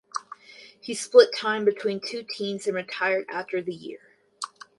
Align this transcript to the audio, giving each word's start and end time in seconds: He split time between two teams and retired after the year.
He 0.79 0.95
split 0.95 1.31
time 1.31 1.63
between 1.63 1.99
two 1.99 2.23
teams 2.27 2.65
and 2.65 2.75
retired 2.75 3.27
after 3.29 3.61
the 3.61 3.71
year. 3.75 3.99